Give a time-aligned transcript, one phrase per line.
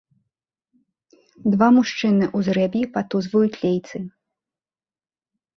[1.55, 3.97] Два мужчыны ў зрэб'і патузваюць лейцы.